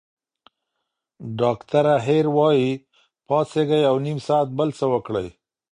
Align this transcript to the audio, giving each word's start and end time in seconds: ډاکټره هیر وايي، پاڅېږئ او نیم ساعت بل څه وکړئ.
ډاکټره 1.39 1.95
هیر 2.07 2.25
وايي، 2.35 2.71
پاڅېږئ 3.27 3.83
او 3.89 3.95
نیم 4.05 4.19
ساعت 4.27 4.47
بل 4.57 4.69
څه 4.79 4.85
وکړئ. 4.93 5.27